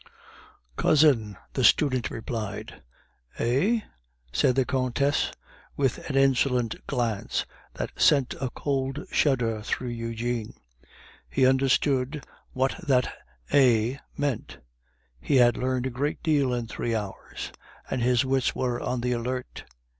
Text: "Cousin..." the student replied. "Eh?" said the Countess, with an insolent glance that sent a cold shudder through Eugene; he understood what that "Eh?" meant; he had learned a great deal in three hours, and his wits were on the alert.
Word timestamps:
"Cousin..." 0.77 1.37
the 1.53 1.63
student 1.63 2.09
replied. 2.09 2.81
"Eh?" 3.37 3.81
said 4.33 4.55
the 4.55 4.65
Countess, 4.65 5.31
with 5.77 6.09
an 6.09 6.15
insolent 6.15 6.73
glance 6.87 7.45
that 7.75 7.91
sent 7.95 8.33
a 8.41 8.49
cold 8.49 9.05
shudder 9.11 9.61
through 9.61 9.89
Eugene; 9.89 10.55
he 11.29 11.45
understood 11.45 12.25
what 12.51 12.73
that 12.81 13.13
"Eh?" 13.51 13.97
meant; 14.17 14.57
he 15.19 15.35
had 15.35 15.55
learned 15.55 15.85
a 15.85 15.91
great 15.91 16.23
deal 16.23 16.51
in 16.51 16.65
three 16.65 16.95
hours, 16.95 17.51
and 17.87 18.01
his 18.01 18.25
wits 18.25 18.55
were 18.55 18.81
on 18.81 19.01
the 19.01 19.11
alert. 19.11 19.65